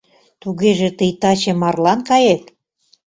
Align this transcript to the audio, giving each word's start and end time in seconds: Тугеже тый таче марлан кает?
Тугеже 0.41 0.89
тый 0.97 1.11
таче 1.21 1.51
марлан 1.61 1.99
кает? 2.09 2.43